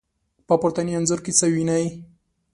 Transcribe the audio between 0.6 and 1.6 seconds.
پورتني انځور کې څه